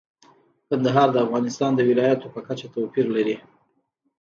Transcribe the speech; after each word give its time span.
کندهار 0.69 1.07
د 1.11 1.17
افغانستان 1.25 1.71
د 1.75 1.81
ولایاتو 1.89 2.27
په 2.33 2.39
کچه 2.47 2.67
توپیر 2.73 3.05
لري. 3.15 3.35